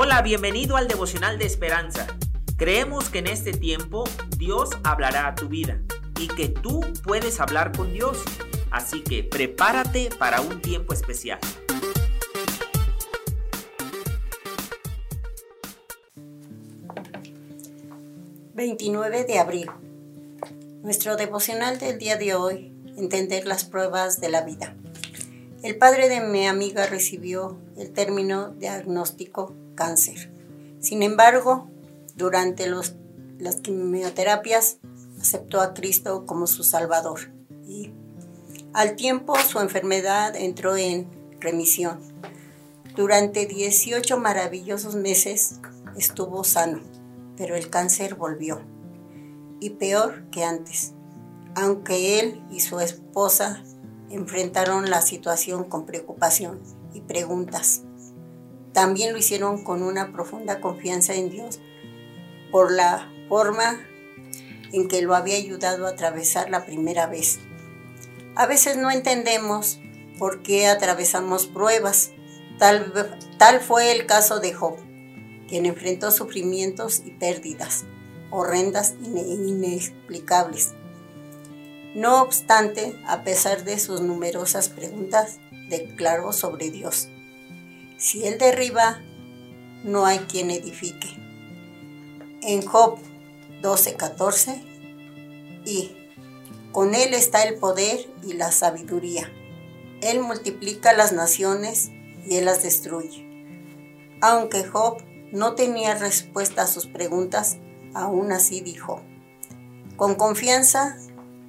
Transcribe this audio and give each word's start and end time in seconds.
Hola, 0.00 0.22
bienvenido 0.22 0.76
al 0.76 0.86
devocional 0.86 1.40
de 1.40 1.46
esperanza. 1.46 2.06
Creemos 2.56 3.08
que 3.08 3.18
en 3.18 3.26
este 3.26 3.50
tiempo 3.50 4.04
Dios 4.36 4.70
hablará 4.84 5.26
a 5.26 5.34
tu 5.34 5.48
vida 5.48 5.82
y 6.20 6.28
que 6.28 6.48
tú 6.48 6.82
puedes 7.02 7.40
hablar 7.40 7.76
con 7.76 7.92
Dios. 7.92 8.22
Así 8.70 9.02
que 9.02 9.24
prepárate 9.24 10.10
para 10.16 10.40
un 10.40 10.62
tiempo 10.62 10.94
especial. 10.94 11.40
...29 18.54 19.26
de 19.26 19.38
abril... 19.40 19.70
Nuestro 20.84 21.16
devocional 21.16 21.80
del 21.80 21.98
día 21.98 22.16
de 22.16 22.36
hoy... 22.36 22.72
...entender 22.96 23.48
las 23.48 23.64
pruebas 23.64 24.20
de 24.20 24.28
la 24.28 24.42
vida... 24.42 24.76
El 25.60 25.76
padre 25.76 26.08
de 26.08 26.20
mi 26.20 26.46
amiga 26.46 26.86
recibió 26.86 27.58
el 27.76 27.90
término 27.92 28.50
diagnóstico 28.50 29.56
cáncer. 29.74 30.30
Sin 30.78 31.02
embargo, 31.02 31.68
durante 32.14 32.68
los, 32.68 32.94
las 33.40 33.56
quimioterapias 33.56 34.78
aceptó 35.20 35.60
a 35.60 35.74
Cristo 35.74 36.26
como 36.26 36.46
su 36.46 36.62
Salvador 36.62 37.32
y 37.66 37.90
al 38.72 38.94
tiempo 38.94 39.34
su 39.36 39.58
enfermedad 39.58 40.36
entró 40.36 40.76
en 40.76 41.08
remisión. 41.40 41.98
Durante 42.94 43.46
18 43.46 44.16
maravillosos 44.16 44.94
meses 44.94 45.56
estuvo 45.96 46.44
sano, 46.44 46.82
pero 47.36 47.56
el 47.56 47.68
cáncer 47.68 48.14
volvió 48.14 48.60
y 49.58 49.70
peor 49.70 50.30
que 50.30 50.44
antes, 50.44 50.92
aunque 51.56 52.20
él 52.20 52.44
y 52.48 52.60
su 52.60 52.78
esposa 52.78 53.64
enfrentaron 54.10 54.90
la 54.90 55.02
situación 55.02 55.64
con 55.64 55.86
preocupación 55.86 56.60
y 56.94 57.00
preguntas. 57.00 57.82
También 58.72 59.12
lo 59.12 59.18
hicieron 59.18 59.64
con 59.64 59.82
una 59.82 60.12
profunda 60.12 60.60
confianza 60.60 61.14
en 61.14 61.30
Dios 61.30 61.60
por 62.50 62.72
la 62.72 63.10
forma 63.28 63.80
en 64.72 64.88
que 64.88 65.02
lo 65.02 65.14
había 65.14 65.36
ayudado 65.36 65.86
a 65.86 65.90
atravesar 65.90 66.50
la 66.50 66.64
primera 66.66 67.06
vez. 67.06 67.40
A 68.34 68.46
veces 68.46 68.76
no 68.76 68.90
entendemos 68.90 69.78
por 70.18 70.42
qué 70.42 70.66
atravesamos 70.66 71.46
pruebas. 71.46 72.12
Tal, 72.58 72.92
tal 73.38 73.60
fue 73.60 73.92
el 73.92 74.06
caso 74.06 74.40
de 74.40 74.52
Job, 74.52 74.76
quien 75.48 75.66
enfrentó 75.66 76.10
sufrimientos 76.10 77.02
y 77.04 77.10
pérdidas 77.10 77.84
horrendas 78.30 78.94
e 79.14 79.20
inexplicables. 79.20 80.74
No 81.98 82.22
obstante, 82.22 82.94
a 83.08 83.24
pesar 83.24 83.64
de 83.64 83.76
sus 83.76 84.00
numerosas 84.02 84.68
preguntas, 84.68 85.40
declaró 85.68 86.32
sobre 86.32 86.70
Dios. 86.70 87.08
Si 87.96 88.24
Él 88.24 88.38
derriba, 88.38 89.02
no 89.82 90.06
hay 90.06 90.20
quien 90.20 90.52
edifique. 90.52 91.08
En 92.40 92.64
Job 92.64 93.00
12:14, 93.62 94.62
y 95.66 95.90
con 96.70 96.94
Él 96.94 97.14
está 97.14 97.42
el 97.42 97.56
poder 97.56 98.08
y 98.22 98.34
la 98.34 98.52
sabiduría. 98.52 99.32
Él 100.00 100.20
multiplica 100.20 100.92
las 100.92 101.10
naciones 101.10 101.90
y 102.24 102.36
Él 102.36 102.44
las 102.44 102.62
destruye. 102.62 103.26
Aunque 104.20 104.62
Job 104.62 105.02
no 105.32 105.56
tenía 105.56 105.96
respuesta 105.96 106.62
a 106.62 106.68
sus 106.68 106.86
preguntas, 106.86 107.56
aún 107.92 108.30
así 108.30 108.60
dijo, 108.60 109.02
con 109.96 110.14
confianza 110.14 110.96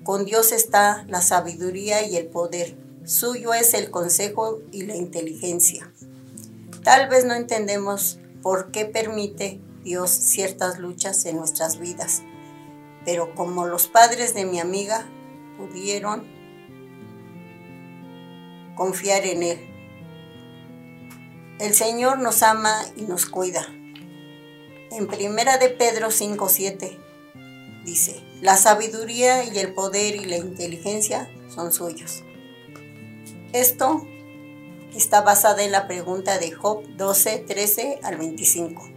con 0.09 0.25
Dios 0.25 0.53
está 0.53 1.05
la 1.07 1.21
sabiduría 1.21 2.01
y 2.01 2.17
el 2.17 2.25
poder. 2.25 2.75
Suyo 3.05 3.53
es 3.53 3.75
el 3.75 3.91
consejo 3.91 4.57
y 4.71 4.87
la 4.87 4.95
inteligencia. 4.95 5.93
Tal 6.83 7.07
vez 7.09 7.25
no 7.25 7.35
entendemos 7.35 8.17
por 8.41 8.71
qué 8.71 8.85
permite 8.85 9.61
Dios 9.83 10.09
ciertas 10.09 10.79
luchas 10.79 11.23
en 11.27 11.35
nuestras 11.37 11.77
vidas, 11.77 12.23
pero 13.05 13.35
como 13.35 13.67
los 13.67 13.85
padres 13.85 14.33
de 14.33 14.45
mi 14.45 14.59
amiga 14.59 15.05
pudieron 15.59 16.25
confiar 18.75 19.27
en 19.27 19.43
Él. 19.43 19.59
El 21.59 21.75
Señor 21.75 22.17
nos 22.17 22.41
ama 22.41 22.73
y 22.95 23.03
nos 23.03 23.27
cuida. 23.27 23.61
En 24.89 25.05
primera 25.05 25.59
de 25.59 25.69
Pedro 25.69 26.09
5:7 26.09 27.08
dice, 27.85 28.21
la 28.41 28.57
sabiduría 28.57 29.43
y 29.43 29.57
el 29.59 29.73
poder 29.73 30.15
y 30.15 30.25
la 30.25 30.37
inteligencia 30.37 31.29
son 31.53 31.71
suyos. 31.71 32.23
Esto 33.53 34.05
está 34.95 35.21
basada 35.21 35.63
en 35.63 35.71
la 35.71 35.87
pregunta 35.87 36.37
de 36.37 36.51
Job 36.51 36.83
12, 36.95 37.39
13 37.47 37.99
al 38.03 38.17
25. 38.17 38.89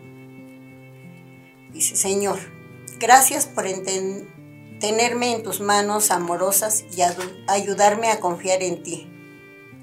Dice, 1.72 1.96
Señor, 1.96 2.38
gracias 2.98 3.46
por 3.46 3.64
tenerme 4.78 5.32
en 5.32 5.42
tus 5.42 5.60
manos 5.60 6.10
amorosas 6.10 6.84
y 6.96 7.02
ayudarme 7.48 8.08
a 8.08 8.20
confiar 8.20 8.62
en 8.62 8.82
ti. 8.82 9.08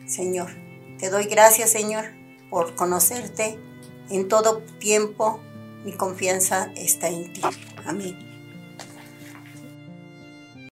Señor, 0.06 0.52
te 1.00 1.10
doy 1.10 1.26
gracias, 1.26 1.72
Señor, 1.72 2.06
por 2.50 2.76
conocerte 2.76 3.60
en 4.10 4.28
todo 4.28 4.62
tiempo. 4.80 5.40
Mi 5.84 5.94
confianza 5.94 6.72
está 6.76 7.08
en 7.08 7.34
ti. 7.34 7.42
Amén. 7.86 8.29